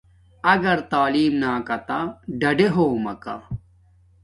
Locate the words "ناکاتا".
1.43-1.99